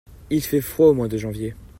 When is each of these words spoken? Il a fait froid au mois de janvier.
Il 0.31 0.39
a 0.39 0.41
fait 0.41 0.61
froid 0.61 0.87
au 0.87 0.93
mois 0.95 1.07
de 1.07 1.15
janvier. 1.19 1.53